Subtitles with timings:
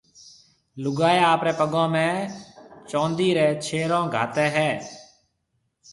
[0.83, 2.07] لوگائيَ آپريَ پگون ۾
[2.89, 4.69] چوندِي را ڇيرون گھاتيَ ھيَََ